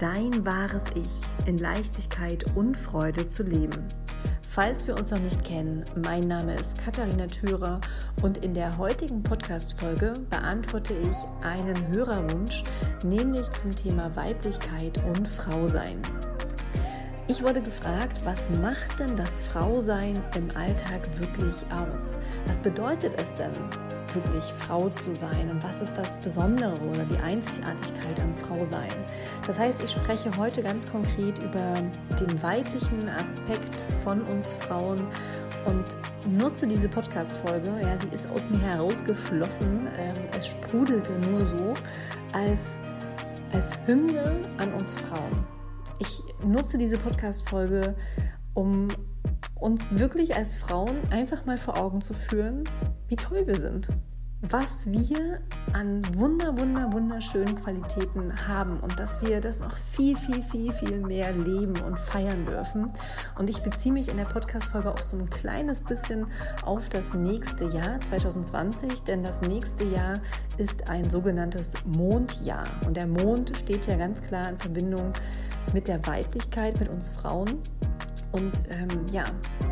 [0.00, 3.86] dein wahres Ich in Leichtigkeit und Freude zu leben.
[4.48, 7.80] Falls wir uns noch nicht kennen, mein Name ist Katharina Thürer
[8.22, 12.64] und in der heutigen Podcast-Folge beantworte ich einen Hörerwunsch,
[13.04, 16.00] nämlich zum Thema Weiblichkeit und Frausein.
[17.30, 22.16] Ich wurde gefragt, was macht denn das Frausein im Alltag wirklich aus?
[22.46, 23.52] Was bedeutet es denn,
[24.14, 28.90] wirklich Frau zu sein und was ist das Besondere oder die Einzigartigkeit am Frausein?
[29.46, 31.74] Das heißt, ich spreche heute ganz konkret über
[32.18, 35.06] den weiblichen Aspekt von uns Frauen
[35.66, 35.84] und
[36.36, 41.74] nutze diese Podcast-Folge, ja, die ist aus mir herausgeflossen, ähm, es sprudelte nur so,
[42.32, 42.80] als,
[43.52, 45.59] als Hymne an uns Frauen.
[46.00, 47.94] Ich nutze diese Podcast-Folge,
[48.54, 48.88] um
[49.54, 52.64] uns wirklich als Frauen einfach mal vor Augen zu führen,
[53.08, 53.88] wie toll wir sind
[54.42, 55.40] was wir
[55.74, 60.98] an wunder, wunder, wunderschönen Qualitäten haben und dass wir das noch viel, viel, viel, viel
[61.00, 62.90] mehr leben und feiern dürfen.
[63.38, 66.26] Und ich beziehe mich in der Podcast-Folge auch so ein kleines bisschen
[66.64, 70.20] auf das nächste Jahr 2020, denn das nächste Jahr
[70.56, 72.64] ist ein sogenanntes Mondjahr.
[72.86, 75.12] Und der Mond steht ja ganz klar in Verbindung
[75.74, 77.58] mit der Weiblichkeit, mit uns Frauen.
[78.32, 79.24] Und ähm, ja,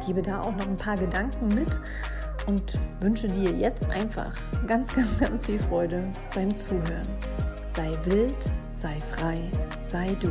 [0.07, 1.81] gebe da auch noch ein paar Gedanken mit
[2.49, 4.35] und wünsche dir jetzt einfach
[4.67, 7.07] ganz, ganz, ganz viel Freude beim Zuhören.
[7.77, 9.39] Sei wild, sei frei,
[9.89, 10.31] sei du.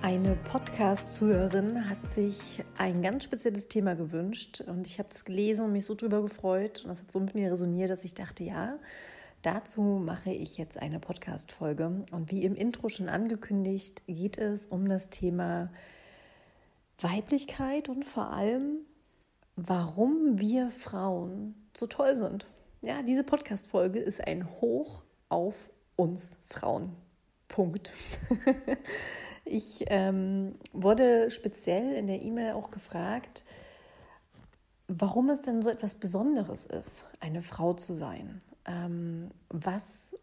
[0.00, 5.72] Eine Podcast-Zuhörerin hat sich ein ganz spezielles Thema gewünscht und ich habe das gelesen und
[5.72, 8.78] mich so drüber gefreut und das hat so mit mir resoniert, dass ich dachte, ja,
[9.42, 12.04] dazu mache ich jetzt eine Podcast-Folge.
[12.10, 15.70] Und wie im Intro schon angekündigt, geht es um das Thema
[16.98, 18.80] Weiblichkeit und vor allem,
[19.56, 22.46] warum wir Frauen so toll sind.
[22.82, 26.94] Ja, diese Podcast-Folge ist ein Hoch auf uns Frauen.
[27.48, 27.92] Punkt.
[29.44, 33.44] ich ähm, wurde speziell in der E-Mail auch gefragt,
[34.88, 38.40] warum es denn so etwas Besonderes ist, eine Frau zu sein.
[38.66, 40.14] Ähm, was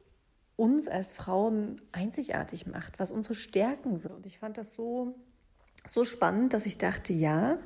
[0.55, 4.13] uns als Frauen einzigartig macht, was unsere Stärken sind.
[4.13, 5.15] Und ich fand das so
[5.87, 7.57] so spannend, dass ich dachte, ja,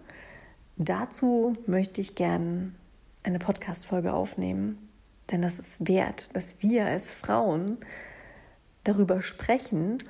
[0.77, 2.75] dazu möchte ich gern
[3.23, 4.89] eine Podcast-Folge aufnehmen.
[5.31, 7.77] Denn das ist wert, dass wir als Frauen
[8.83, 10.03] darüber sprechen,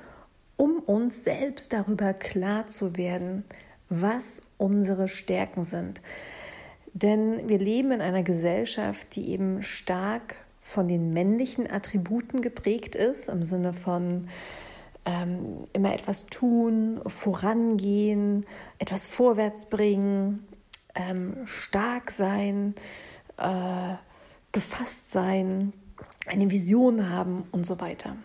[0.56, 3.44] um uns selbst darüber klar zu werden,
[3.88, 6.00] was unsere Stärken sind.
[6.92, 13.28] Denn wir leben in einer Gesellschaft, die eben stark von den männlichen Attributen geprägt ist,
[13.28, 14.28] im Sinne von
[15.08, 18.44] ähm, immer etwas tun, vorangehen,
[18.78, 20.46] etwas vorwärts bringen,
[20.94, 22.74] ähm, stark sein,
[23.38, 23.94] äh,
[24.52, 25.72] gefasst sein,
[26.26, 28.16] eine Vision haben und so weiter.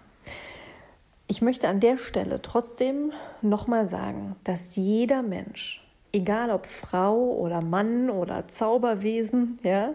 [1.28, 7.62] Ich möchte an der Stelle trotzdem nochmal sagen, dass jeder Mensch, egal ob Frau oder
[7.62, 9.94] Mann oder Zauberwesen, ja,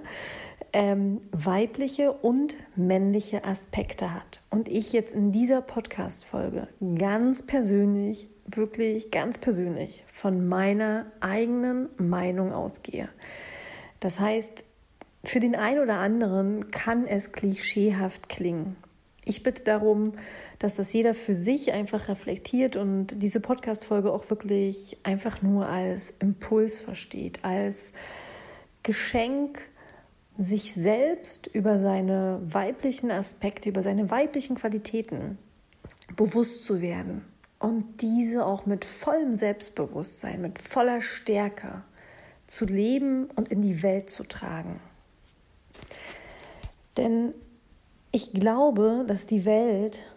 [0.73, 4.43] ähm, weibliche und männliche Aspekte hat.
[4.51, 6.69] Und ich jetzt in dieser Podcast-Folge
[6.99, 13.09] ganz persönlich, wirklich ganz persönlich von meiner eigenen Meinung ausgehe.
[14.01, 14.65] Das heißt,
[15.25, 18.77] für den einen oder anderen kann es klischeehaft klingen.
[19.25, 20.15] Ich bitte darum,
[20.59, 26.15] dass das jeder für sich einfach reflektiert und diese Podcast-Folge auch wirklich einfach nur als
[26.19, 27.93] Impuls versteht, als
[28.83, 29.61] Geschenk
[30.39, 35.37] sich selbst über seine weiblichen Aspekte, über seine weiblichen Qualitäten
[36.17, 37.25] bewusst zu werden
[37.59, 41.83] und diese auch mit vollem Selbstbewusstsein, mit voller Stärke
[42.47, 44.81] zu leben und in die Welt zu tragen.
[46.97, 47.35] Denn
[48.13, 50.09] ich glaube, dass die Welt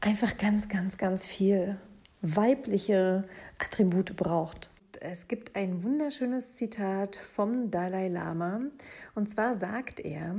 [0.00, 1.78] einfach ganz, ganz, ganz viel
[2.20, 3.24] weibliche
[3.58, 4.70] Attribute braucht
[5.04, 8.62] es gibt ein wunderschönes Zitat vom Dalai Lama.
[9.14, 10.34] Und zwar sagt er,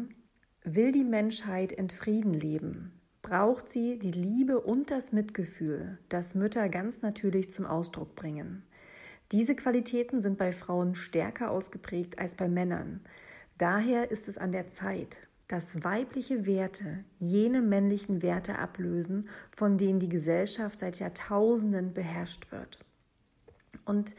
[0.64, 6.68] will die Menschheit in Frieden leben, braucht sie die Liebe und das Mitgefühl, das Mütter
[6.70, 8.64] ganz natürlich zum Ausdruck bringen.
[9.32, 13.02] Diese Qualitäten sind bei Frauen stärker ausgeprägt als bei Männern.
[13.60, 20.00] Daher ist es an der Zeit, dass weibliche Werte jene männlichen Werte ablösen, von denen
[20.00, 22.80] die Gesellschaft seit Jahrtausenden beherrscht wird.
[23.84, 24.16] Und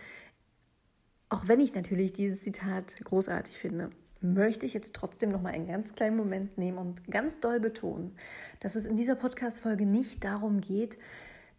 [1.37, 3.91] auch wenn ich natürlich dieses Zitat großartig finde,
[4.23, 8.17] möchte ich jetzt trotzdem noch mal einen ganz kleinen Moment nehmen und ganz doll betonen,
[8.61, 10.97] dass es in dieser Podcast-Folge nicht darum geht,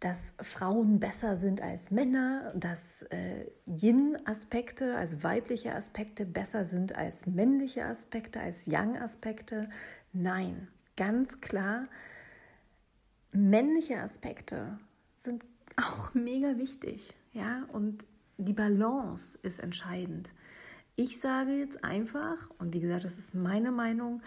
[0.00, 7.26] dass Frauen besser sind als Männer, dass äh, Yin-Aspekte, also weibliche Aspekte, besser sind als
[7.26, 9.70] männliche Aspekte, als Yang-Aspekte.
[10.12, 10.66] Nein,
[10.96, 11.86] ganz klar,
[13.30, 14.80] männliche Aspekte
[15.16, 15.44] sind
[15.76, 18.06] auch mega wichtig, ja, und
[18.38, 20.32] die Balance ist entscheidend.
[20.96, 24.22] Ich sage jetzt einfach, und wie gesagt, das ist meine Meinung,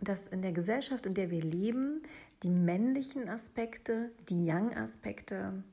[0.00, 2.02] dass in der Gesellschaft, in der wir leben,
[2.42, 5.64] die männlichen Aspekte, die Yang-Aspekte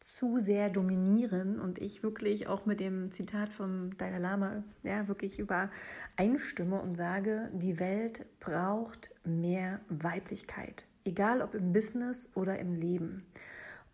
[0.00, 5.38] zu sehr dominieren und ich wirklich auch mit dem Zitat vom Dalai Lama ja, wirklich
[5.38, 13.24] übereinstimme und sage, die Welt braucht mehr Weiblichkeit, egal ob im Business oder im Leben.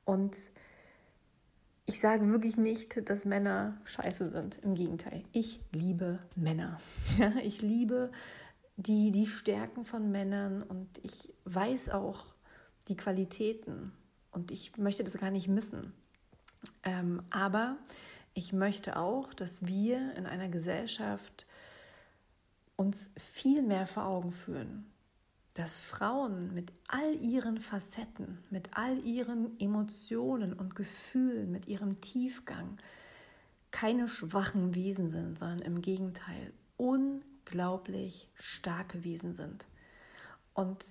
[0.05, 0.51] Und
[1.87, 4.59] ich sage wirklich nicht, dass Männer scheiße sind.
[4.63, 6.81] Im Gegenteil, ich liebe Männer.
[7.19, 8.11] Ja, ich liebe
[8.77, 12.35] die, die Stärken von Männern und ich weiß auch
[12.89, 13.93] die Qualitäten
[14.33, 15.93] und ich möchte das gar nicht missen.
[16.83, 17.77] Ähm, aber
[18.35, 21.47] ich möchte auch, dass wir in einer Gesellschaft
[22.77, 24.87] uns viel mehr vor Augen führen,
[25.59, 32.77] dass Frauen mit all ihren Facetten, mit all ihren Emotionen und Gefühlen, mit ihrem Tiefgang
[33.71, 39.67] keine schwachen Wesen sind, sondern im Gegenteil unglaublich starke Wesen sind.
[40.53, 40.85] Und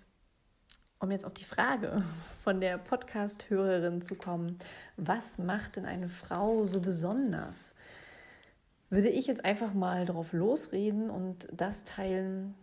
[0.99, 2.03] um jetzt auf die Frage
[2.43, 4.57] von der Podcast-Hörerin zu kommen,
[4.97, 7.75] was macht denn eine Frau so besonders?
[8.89, 12.55] Würde ich jetzt einfach mal drauf losreden und das teilen,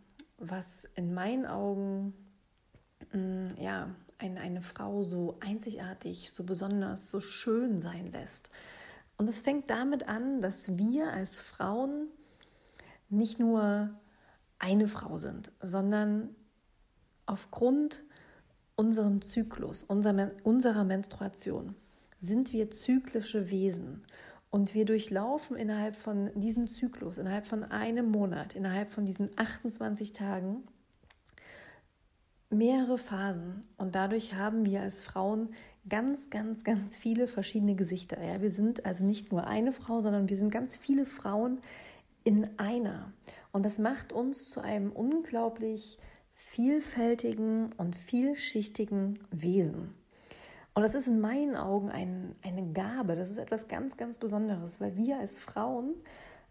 [0.43, 2.15] was in meinen Augen
[3.12, 8.50] mm, ja, eine, eine Frau so einzigartig, so besonders, so schön sein lässt.
[9.17, 12.09] Und es fängt damit an, dass wir als Frauen
[13.09, 13.91] nicht nur
[14.59, 16.35] eine Frau sind, sondern
[17.27, 18.05] aufgrund
[18.75, 21.75] unserem Zyklus, unserer, unserer Menstruation,
[22.21, 24.05] sind wir zyklische Wesen.
[24.52, 30.12] Und wir durchlaufen innerhalb von diesem Zyklus, innerhalb von einem Monat, innerhalb von diesen 28
[30.12, 30.64] Tagen
[32.50, 33.64] mehrere Phasen.
[33.78, 35.54] Und dadurch haben wir als Frauen
[35.88, 38.22] ganz, ganz, ganz viele verschiedene Gesichter.
[38.22, 41.62] Ja, wir sind also nicht nur eine Frau, sondern wir sind ganz viele Frauen
[42.22, 43.10] in einer.
[43.52, 45.99] Und das macht uns zu einem unglaublich
[46.34, 49.94] vielfältigen und vielschichtigen Wesen.
[50.75, 54.81] Und das ist in meinen Augen ein, eine Gabe, das ist etwas ganz, ganz Besonderes,
[54.81, 55.95] weil wir als Frauen,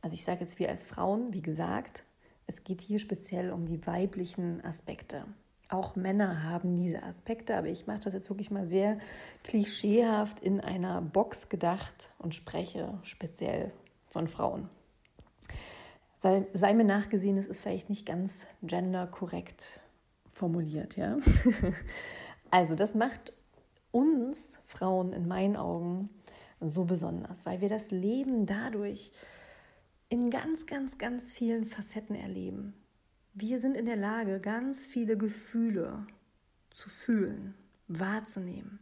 [0.01, 2.03] also ich sage jetzt wir als Frauen, wie gesagt,
[2.45, 5.25] es geht hier speziell um die weiblichen Aspekte.
[5.69, 8.99] Auch Männer haben diese Aspekte, aber ich mache das jetzt wirklich mal sehr
[9.43, 13.71] klischeehaft in einer Box gedacht und spreche speziell
[14.09, 14.69] von Frauen.
[16.19, 19.79] Sei, sei mir nachgesehen, es ist vielleicht nicht ganz genderkorrekt
[20.33, 21.17] formuliert, ja.
[22.51, 23.33] also das macht
[23.91, 26.09] uns Frauen in meinen Augen
[26.59, 29.11] so besonders, weil wir das Leben dadurch
[30.09, 32.73] in ganz, ganz, ganz vielen Facetten erleben.
[33.33, 36.05] Wir sind in der Lage, ganz viele Gefühle
[36.69, 37.53] zu fühlen,
[37.87, 38.79] wahrzunehmen.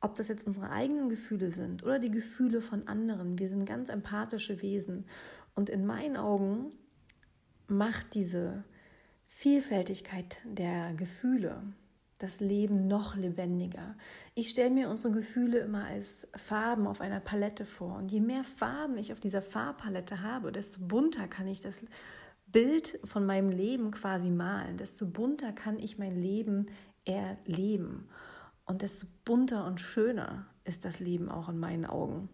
[0.00, 3.38] Ob das jetzt unsere eigenen Gefühle sind oder die Gefühle von anderen.
[3.38, 5.06] Wir sind ganz empathische Wesen
[5.54, 6.72] und in meinen Augen
[7.66, 8.64] macht diese
[9.28, 11.62] Vielfältigkeit der Gefühle
[12.18, 13.96] das Leben noch lebendiger.
[14.34, 17.96] Ich stelle mir unsere Gefühle immer als Farben auf einer Palette vor.
[17.96, 21.82] Und je mehr Farben ich auf dieser Farbpalette habe, desto bunter kann ich das
[22.46, 24.76] Bild von meinem Leben quasi malen.
[24.76, 26.66] Desto bunter kann ich mein Leben
[27.04, 28.08] erleben.
[28.64, 32.28] Und desto bunter und schöner ist das Leben auch in meinen Augen.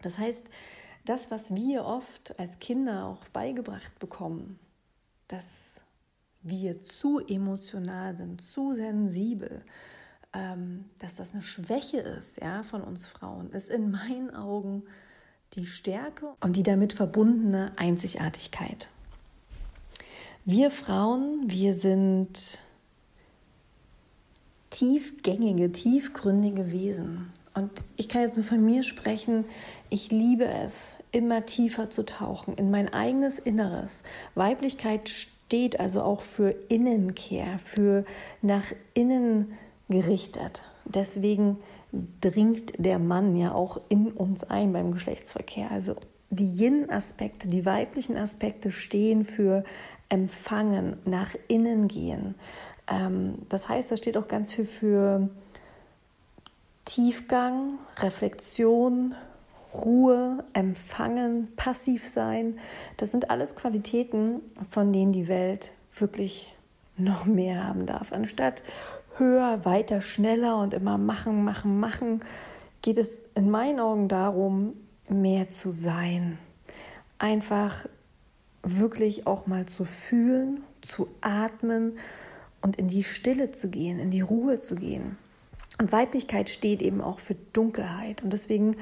[0.00, 0.48] Das heißt,
[1.04, 4.58] das, was wir oft als Kinder auch beigebracht bekommen,
[5.28, 5.71] dass
[6.42, 9.62] wir zu emotional sind, zu sensibel,
[10.32, 14.82] ähm, dass das eine Schwäche ist ja, von uns Frauen, ist in meinen Augen
[15.54, 18.88] die Stärke und die damit verbundene Einzigartigkeit.
[20.44, 22.58] Wir Frauen, wir sind
[24.70, 27.30] tiefgängige, tiefgründige Wesen.
[27.54, 29.44] Und ich kann jetzt nur von mir sprechen,
[29.90, 34.02] ich liebe es, immer tiefer zu tauchen in mein eigenes Inneres.
[34.34, 35.10] Weiblichkeit
[35.52, 38.06] steht also auch für Innenkehr, für
[38.40, 39.52] nach innen
[39.90, 40.62] gerichtet.
[40.86, 41.58] Deswegen
[42.22, 45.70] dringt der Mann ja auch in uns ein beim Geschlechtsverkehr.
[45.70, 45.94] Also
[46.30, 49.62] die Yin-Aspekte, die weiblichen Aspekte stehen für
[50.08, 52.34] empfangen, nach innen gehen.
[52.90, 55.28] Ähm, das heißt, da steht auch ganz viel für
[56.86, 59.14] Tiefgang, Reflexion,
[59.74, 62.58] Ruhe, Empfangen, passiv sein.
[62.96, 66.52] Das sind alles Qualitäten, von denen die Welt wirklich
[66.96, 68.12] noch mehr haben darf.
[68.12, 68.62] Anstatt
[69.16, 72.24] höher, weiter, schneller und immer machen, machen, machen,
[72.82, 74.74] geht es in meinen Augen darum,
[75.08, 76.38] mehr zu sein.
[77.18, 77.86] Einfach
[78.62, 81.98] wirklich auch mal zu fühlen, zu atmen
[82.60, 85.16] und in die Stille zu gehen, in die Ruhe zu gehen.
[85.80, 88.22] Und Weiblichkeit steht eben auch für Dunkelheit.
[88.22, 88.76] Und deswegen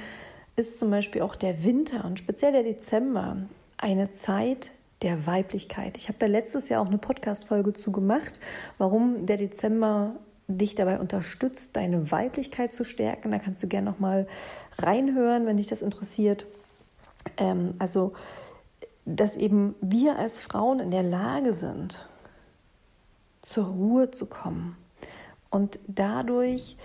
[0.61, 3.37] ist zum Beispiel auch der Winter und speziell der Dezember
[3.79, 4.71] eine Zeit
[5.03, 5.97] der Weiblichkeit.
[5.97, 8.41] Ich habe da letztes Jahr auch eine Podcast-Folge zu gemacht,
[8.77, 13.31] warum der Dezember dich dabei unterstützt, deine Weiblichkeit zu stärken.
[13.31, 14.27] Da kannst du gerne noch mal
[14.79, 16.47] reinhören, wenn dich das interessiert.
[17.39, 18.13] Ähm, also,
[19.07, 22.07] dass eben wir als Frauen in der Lage sind,
[23.41, 24.77] zur Ruhe zu kommen
[25.49, 26.77] und dadurch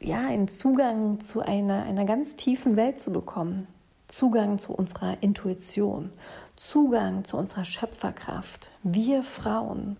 [0.00, 3.66] ja einen Zugang zu einer, einer ganz tiefen Welt zu bekommen.
[4.08, 6.12] Zugang zu unserer Intuition,
[6.54, 8.70] Zugang zu unserer Schöpferkraft.
[8.82, 9.96] Wir Frauen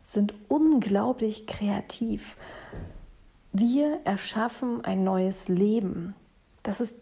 [0.00, 2.36] sind unglaublich kreativ.
[3.52, 6.14] Wir erschaffen ein neues Leben.
[6.62, 6.96] Das ist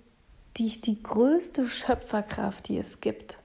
[0.57, 3.39] die, die größte Schöpferkraft, die es gibt.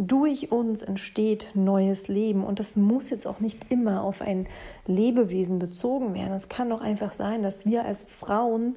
[0.00, 4.46] Durch uns entsteht neues Leben und das muss jetzt auch nicht immer auf ein
[4.86, 6.32] Lebewesen bezogen werden.
[6.34, 8.76] Es kann doch einfach sein, dass wir als Frauen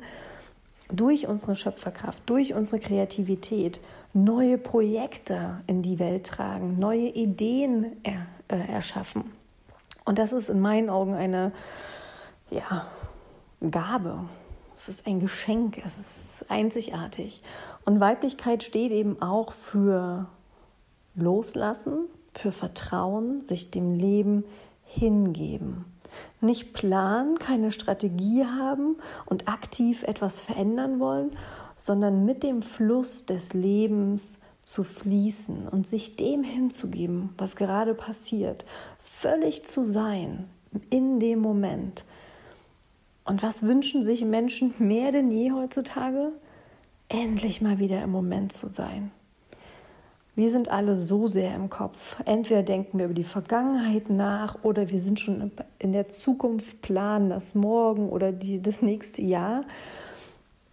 [0.91, 3.81] durch unsere Schöpferkraft, durch unsere Kreativität
[4.13, 9.25] neue Projekte in die Welt tragen, neue Ideen er, äh, erschaffen.
[10.05, 11.51] Und das ist in meinen Augen eine
[12.49, 12.87] ja,
[13.69, 14.25] Gabe.
[14.75, 17.43] Es ist ein Geschenk, es ist einzigartig.
[17.85, 20.27] Und Weiblichkeit steht eben auch für
[21.15, 24.45] Loslassen, für Vertrauen, sich dem Leben
[24.83, 25.85] hingeben.
[26.39, 31.31] Nicht planen, keine Strategie haben und aktiv etwas verändern wollen,
[31.77, 38.65] sondern mit dem Fluss des Lebens zu fließen und sich dem hinzugeben, was gerade passiert,
[38.99, 40.49] völlig zu sein
[40.89, 42.05] in dem Moment.
[43.23, 46.31] Und was wünschen sich Menschen mehr denn je heutzutage?
[47.09, 49.11] Endlich mal wieder im Moment zu sein.
[50.33, 52.15] Wir sind alle so sehr im Kopf.
[52.25, 57.29] Entweder denken wir über die Vergangenheit nach oder wir sind schon in der Zukunft, planen
[57.29, 59.65] das Morgen oder die, das nächste Jahr.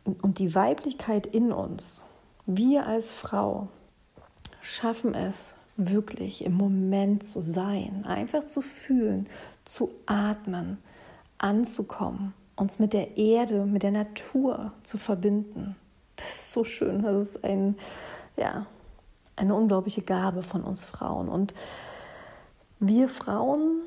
[0.04, 2.02] Und die Weiblichkeit in uns,
[2.46, 3.68] wir als Frau,
[4.60, 9.28] schaffen es wirklich im Moment zu sein, einfach zu fühlen,
[9.64, 10.78] zu atmen,
[11.38, 15.76] anzukommen, uns mit der Erde, mit der Natur zu verbinden.
[16.16, 17.02] Das ist so schön.
[17.02, 17.76] Das ist ein,
[18.36, 18.66] ja,
[19.38, 21.28] eine unglaubliche Gabe von uns Frauen.
[21.28, 21.54] Und
[22.80, 23.80] wir Frauen,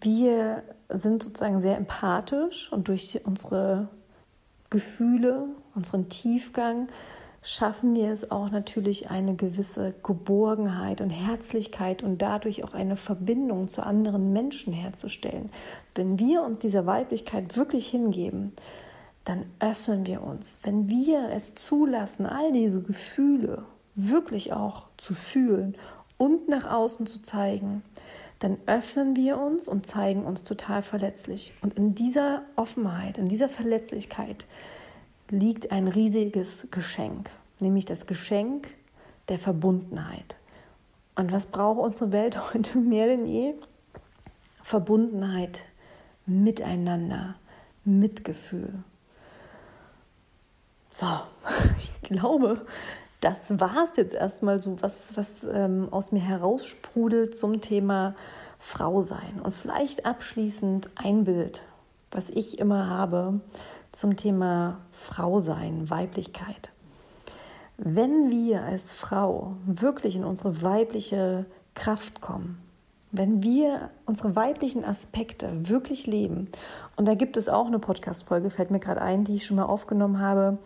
[0.00, 3.88] wir sind sozusagen sehr empathisch und durch unsere
[4.70, 6.88] Gefühle, unseren Tiefgang,
[7.44, 13.68] schaffen wir es auch natürlich eine gewisse Geborgenheit und Herzlichkeit und dadurch auch eine Verbindung
[13.68, 15.50] zu anderen Menschen herzustellen.
[15.94, 18.52] Wenn wir uns dieser Weiblichkeit wirklich hingeben,
[19.24, 20.60] dann öffnen wir uns.
[20.62, 25.76] Wenn wir es zulassen, all diese Gefühle wirklich auch zu fühlen
[26.18, 27.82] und nach außen zu zeigen,
[28.38, 31.54] dann öffnen wir uns und zeigen uns total verletzlich.
[31.62, 34.46] Und in dieser Offenheit, in dieser Verletzlichkeit
[35.30, 37.30] liegt ein riesiges Geschenk,
[37.60, 38.68] nämlich das Geschenk
[39.28, 40.36] der Verbundenheit.
[41.14, 43.54] Und was braucht unsere Welt heute mehr denn je?
[44.62, 45.64] Verbundenheit,
[46.26, 47.34] Miteinander,
[47.84, 48.72] Mitgefühl.
[50.90, 51.06] So,
[51.78, 52.64] ich glaube,
[53.22, 58.14] das war es jetzt erstmal so, was, was ähm, aus mir heraussprudelt zum Thema
[58.58, 59.40] Frau sein.
[59.42, 61.62] Und vielleicht abschließend ein Bild,
[62.10, 63.40] was ich immer habe
[63.92, 66.70] zum Thema Frau sein, Weiblichkeit.
[67.76, 72.60] Wenn wir als Frau wirklich in unsere weibliche Kraft kommen,
[73.12, 76.48] wenn wir unsere weiblichen Aspekte wirklich leben,
[76.96, 79.64] und da gibt es auch eine Podcast-Folge, fällt mir gerade ein, die ich schon mal
[79.64, 80.58] aufgenommen habe,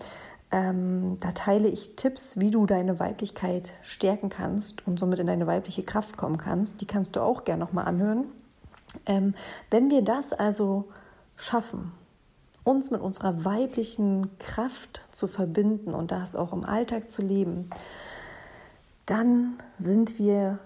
[0.52, 5.46] ähm, da teile ich Tipps, wie du deine Weiblichkeit stärken kannst und somit in deine
[5.46, 6.80] weibliche Kraft kommen kannst.
[6.80, 8.26] Die kannst du auch gerne nochmal anhören.
[9.06, 9.34] Ähm,
[9.70, 10.88] wenn wir das also
[11.36, 11.92] schaffen,
[12.64, 17.70] uns mit unserer weiblichen Kraft zu verbinden und das auch im Alltag zu leben,
[19.04, 20.58] dann sind wir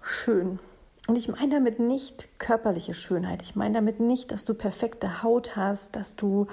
[0.00, 0.58] schön
[1.06, 3.40] Und ich meine damit nicht körperliche Schönheit.
[3.42, 6.48] Ich meine damit nicht, dass du perfekte Haut hast, dass du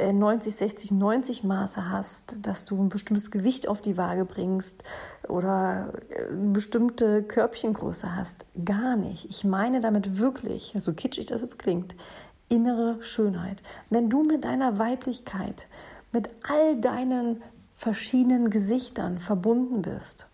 [0.00, 4.84] 90, 60, 90 Maße hast, dass du ein bestimmtes Gewicht auf die Waage bringst
[5.26, 5.92] oder
[6.30, 8.46] eine äh, bestimmte Körbchengröße hast.
[8.64, 9.28] Gar nicht.
[9.30, 11.96] Ich meine damit wirklich, so kitschig das jetzt klingt,
[12.48, 13.62] innere Schönheit.
[13.90, 15.66] Wenn du mit deiner Weiblichkeit,
[16.12, 17.42] mit all deinen
[17.74, 20.26] verschiedenen Gesichtern verbunden bist,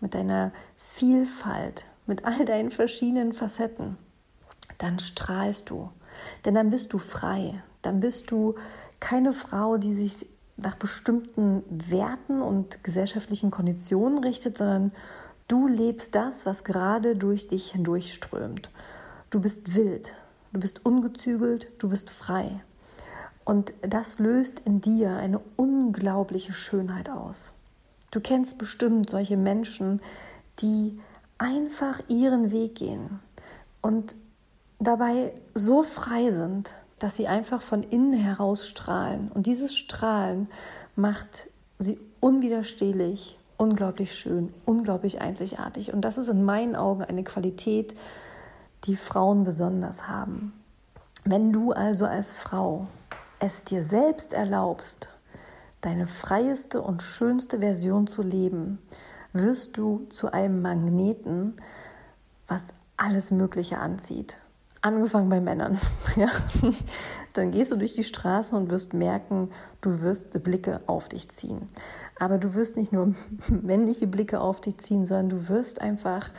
[0.00, 3.96] mit deiner Vielfalt, mit all deinen verschiedenen Facetten,
[4.78, 5.90] dann strahlst du.
[6.44, 7.62] Denn dann bist du frei.
[7.82, 8.54] Dann bist du
[8.98, 14.92] keine Frau, die sich nach bestimmten Werten und gesellschaftlichen Konditionen richtet, sondern
[15.46, 18.70] du lebst das, was gerade durch dich hindurchströmt.
[19.30, 20.16] Du bist wild,
[20.52, 22.60] du bist ungezügelt, du bist frei.
[23.44, 27.52] Und das löst in dir eine unglaubliche Schönheit aus.
[28.10, 30.00] Du kennst bestimmt solche Menschen,
[30.60, 30.98] die
[31.38, 33.20] einfach ihren Weg gehen
[33.80, 34.16] und
[34.78, 39.30] dabei so frei sind, dass sie einfach von innen heraus strahlen.
[39.32, 40.48] Und dieses Strahlen
[40.96, 45.92] macht sie unwiderstehlich, unglaublich schön, unglaublich einzigartig.
[45.92, 47.94] Und das ist in meinen Augen eine Qualität,
[48.84, 50.52] die Frauen besonders haben.
[51.24, 52.86] Wenn du also als Frau
[53.38, 55.10] es dir selbst erlaubst,
[55.80, 58.78] deine freieste und schönste Version zu leben,
[59.32, 61.54] wirst du zu einem Magneten,
[62.46, 64.38] was alles Mögliche anzieht.
[64.80, 65.78] Angefangen bei Männern.
[66.16, 66.28] Ja?
[67.32, 71.66] Dann gehst du durch die Straße und wirst merken, du wirst Blicke auf dich ziehen.
[72.18, 73.14] Aber du wirst nicht nur
[73.48, 76.30] männliche Blicke auf dich ziehen, sondern du wirst einfach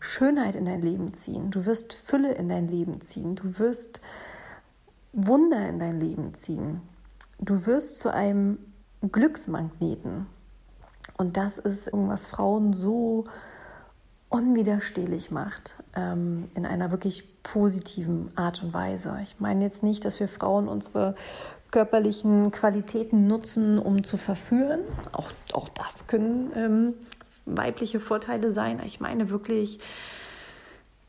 [0.00, 1.50] Schönheit in dein Leben ziehen.
[1.50, 3.34] Du wirst Fülle in dein Leben ziehen.
[3.34, 4.00] Du wirst
[5.12, 6.82] Wunder in dein Leben ziehen.
[7.40, 8.58] Du wirst zu einem
[9.00, 10.26] Glücksmagneten.
[11.18, 13.26] Und das ist irgendwas Frauen so
[14.28, 19.18] unwiderstehlich macht, ähm, in einer wirklich positiven Art und Weise.
[19.22, 21.14] Ich meine jetzt nicht, dass wir Frauen unsere
[21.70, 24.80] körperlichen Qualitäten nutzen, um zu verführen.
[25.12, 26.94] Auch, auch das können ähm,
[27.46, 28.80] weibliche Vorteile sein.
[28.84, 29.80] Ich meine wirklich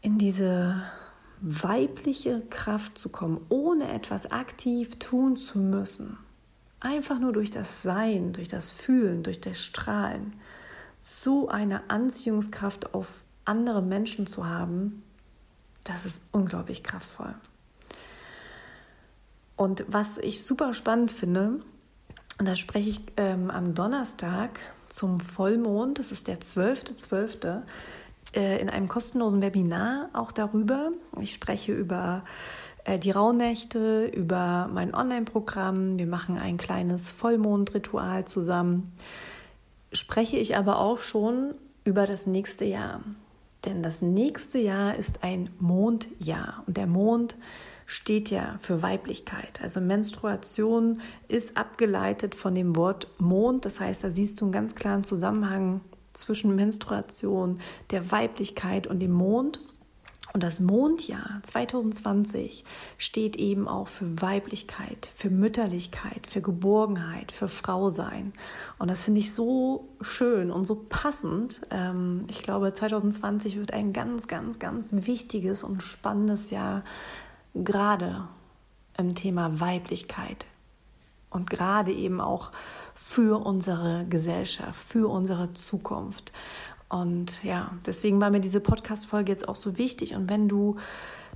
[0.01, 0.81] in diese
[1.41, 6.17] weibliche Kraft zu kommen, ohne etwas aktiv tun zu müssen.
[6.79, 10.33] Einfach nur durch das Sein, durch das Fühlen, durch das Strahlen
[11.01, 15.03] so eine Anziehungskraft auf andere Menschen zu haben,
[15.83, 17.33] das ist unglaublich kraftvoll.
[19.55, 21.59] Und was ich super spannend finde,
[22.37, 27.61] und da spreche ich ähm, am Donnerstag zum Vollmond, das ist der 12.12., .12.,
[28.35, 30.91] äh, in einem kostenlosen Webinar auch darüber.
[31.19, 32.23] Ich spreche über
[33.03, 35.99] die Rauhnächte, über mein Online-Programm.
[35.99, 38.93] Wir machen ein kleines Vollmondritual zusammen
[39.91, 43.01] spreche ich aber auch schon über das nächste Jahr.
[43.65, 47.35] Denn das nächste Jahr ist ein Mondjahr und der Mond
[47.85, 49.59] steht ja für Weiblichkeit.
[49.61, 53.65] Also Menstruation ist abgeleitet von dem Wort Mond.
[53.65, 55.81] Das heißt, da siehst du einen ganz klaren Zusammenhang
[56.13, 59.59] zwischen Menstruation, der Weiblichkeit und dem Mond.
[60.31, 62.63] Und das Mondjahr 2020
[62.97, 68.33] steht eben auch für Weiblichkeit, für Mütterlichkeit, für Geborgenheit, für Frausein.
[68.77, 71.61] Und das finde ich so schön und so passend.
[71.71, 76.83] Ähm, ich glaube, 2020 wird ein ganz, ganz, ganz wichtiges und spannendes Jahr,
[77.55, 78.27] gerade
[78.97, 80.45] im Thema Weiblichkeit.
[81.31, 82.51] Und gerade eben auch
[82.95, 86.33] für unsere Gesellschaft, für unsere Zukunft.
[86.89, 90.15] Und ja, deswegen war mir diese Podcast-Folge jetzt auch so wichtig.
[90.15, 90.77] Und wenn du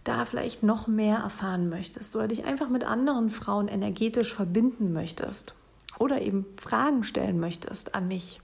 [0.04, 5.56] da vielleicht noch mehr erfahren möchtest oder dich einfach mit anderen Frauen energetisch verbinden möchtest
[6.00, 8.42] oder eben Fragen stellen möchtest an mich,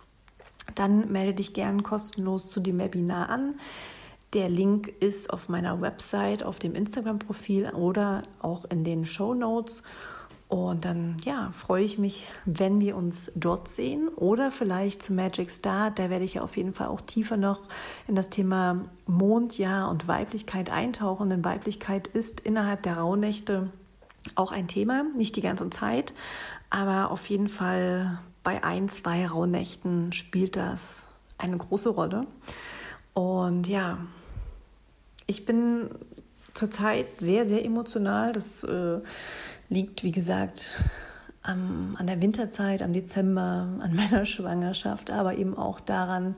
[0.75, 3.55] dann melde dich gern kostenlos zu dem Webinar an.
[4.33, 9.81] Der Link ist auf meiner Website, auf dem Instagram-Profil oder auch in den Show Notes.
[10.49, 15.51] Und dann ja, freue ich mich, wenn wir uns dort sehen oder vielleicht zu Magic
[15.51, 15.99] Start.
[15.99, 17.59] Da werde ich ja auf jeden Fall auch tiefer noch
[18.07, 23.69] in das Thema Mondjahr und Weiblichkeit eintauchen, denn Weiblichkeit ist innerhalb der Rauhnächte
[24.33, 26.13] auch ein Thema, nicht die ganze Zeit,
[26.71, 31.05] aber auf jeden Fall bei ein, zwei Rauhnächten spielt das
[31.37, 32.25] eine große Rolle.
[33.13, 33.99] Und ja,
[35.27, 35.91] ich bin
[36.53, 38.33] zurzeit sehr, sehr emotional.
[38.33, 38.99] Das äh,
[39.69, 40.71] liegt, wie gesagt,
[41.41, 46.35] am, an der Winterzeit, am Dezember, an meiner Schwangerschaft, aber eben auch daran,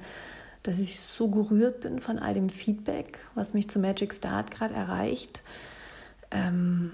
[0.64, 4.76] dass ich so gerührt bin von all dem Feedback, was mich zu Magic Start gerade
[4.76, 5.42] erreicht.
[6.30, 6.92] Ähm,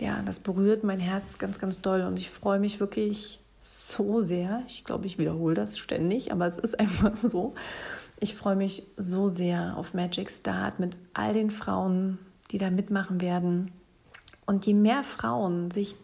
[0.00, 4.62] ja, das berührt mein Herz ganz, ganz doll und ich freue mich wirklich so sehr.
[4.66, 7.54] Ich glaube, ich wiederhole das ständig, aber es ist einfach so.
[8.18, 12.18] Ich freue mich so sehr auf Magic Start mit all den Frauen,
[12.50, 13.70] die da mitmachen werden.
[14.50, 15.94] Und je mehr Frauen sich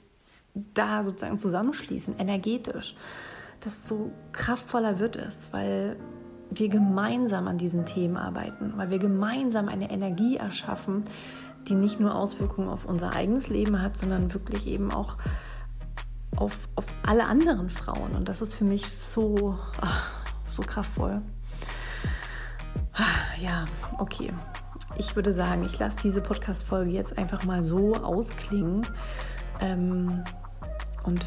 [0.55, 2.95] da sozusagen zusammenschließen, energetisch,
[3.65, 5.97] desto kraftvoller wird es, weil
[6.51, 11.07] wir gemeinsam an diesen Themen arbeiten, weil wir gemeinsam eine Energie erschaffen,
[11.67, 15.17] die nicht nur Auswirkungen auf unser eigenes Leben hat, sondern wirklich eben auch
[16.37, 18.13] auf, auf alle anderen Frauen.
[18.13, 20.09] Und das ist für mich so, ach,
[20.47, 21.21] so kraftvoll.
[23.41, 23.65] Ja,
[23.99, 24.33] okay.
[24.99, 28.87] Ich würde sagen, ich lasse diese Podcast-Folge jetzt einfach mal so ausklingen.
[29.61, 30.25] Ähm,
[31.05, 31.25] und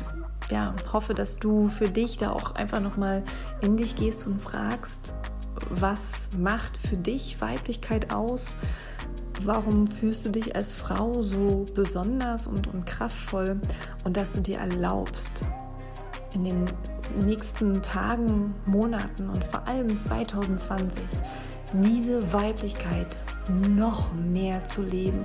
[0.50, 3.24] ja, hoffe, dass du für dich da auch einfach nochmal
[3.62, 5.14] in dich gehst und fragst,
[5.70, 8.56] was macht für dich Weiblichkeit aus?
[9.44, 13.62] Warum fühlst du dich als Frau so besonders und, und kraftvoll
[14.04, 15.46] und dass du dir erlaubst,
[16.34, 16.66] in den
[17.24, 21.02] nächsten Tagen, Monaten und vor allem 2020
[21.74, 23.18] diese Weiblichkeit
[23.50, 25.22] noch mehr zu leben,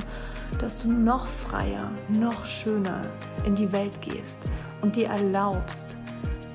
[0.58, 3.02] dass du noch freier, noch schöner
[3.44, 4.48] in die Welt gehst
[4.80, 5.96] und dir erlaubst,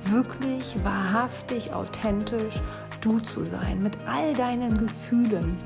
[0.04, 2.60] wirklich wahrhaftig, authentisch
[3.00, 5.56] du zu sein, mit all deinen Gefühlen,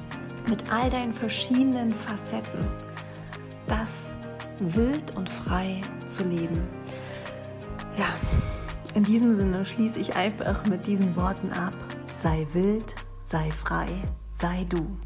[0.49, 2.67] mit all deinen verschiedenen Facetten,
[3.67, 4.15] das
[4.59, 6.61] wild und frei zu leben.
[7.97, 8.07] Ja,
[8.95, 11.75] in diesem Sinne schließe ich einfach mit diesen Worten ab.
[12.23, 14.97] Sei wild, sei frei, sei du.